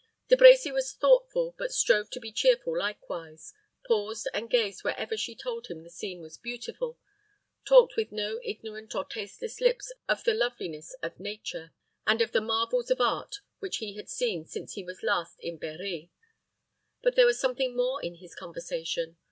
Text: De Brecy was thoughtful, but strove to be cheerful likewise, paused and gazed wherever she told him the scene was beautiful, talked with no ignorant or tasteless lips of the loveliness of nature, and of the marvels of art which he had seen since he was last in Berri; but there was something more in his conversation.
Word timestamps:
De 0.29 0.35
Brecy 0.35 0.73
was 0.73 0.95
thoughtful, 0.95 1.53
but 1.59 1.71
strove 1.71 2.09
to 2.09 2.19
be 2.19 2.31
cheerful 2.31 2.75
likewise, 2.75 3.53
paused 3.85 4.27
and 4.33 4.49
gazed 4.49 4.83
wherever 4.83 5.15
she 5.15 5.35
told 5.35 5.67
him 5.67 5.83
the 5.83 5.91
scene 5.91 6.21
was 6.21 6.39
beautiful, 6.39 6.97
talked 7.65 7.95
with 7.95 8.11
no 8.11 8.39
ignorant 8.43 8.95
or 8.95 9.05
tasteless 9.05 9.61
lips 9.61 9.93
of 10.09 10.23
the 10.23 10.33
loveliness 10.33 10.95
of 11.03 11.19
nature, 11.19 11.71
and 12.07 12.19
of 12.19 12.31
the 12.31 12.41
marvels 12.41 12.89
of 12.89 12.99
art 12.99 13.41
which 13.59 13.77
he 13.77 13.95
had 13.95 14.09
seen 14.09 14.43
since 14.43 14.73
he 14.73 14.83
was 14.83 15.03
last 15.03 15.39
in 15.39 15.59
Berri; 15.59 16.09
but 17.03 17.15
there 17.15 17.27
was 17.27 17.39
something 17.39 17.75
more 17.77 18.03
in 18.03 18.15
his 18.15 18.33
conversation. 18.33 19.17